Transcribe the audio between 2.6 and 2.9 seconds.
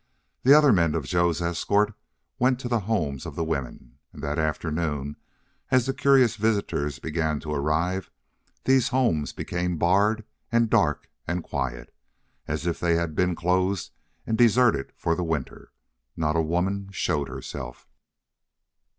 to the